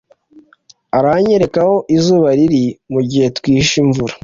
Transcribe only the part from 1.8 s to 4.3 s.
izuba riri mugihe twihishe imvura.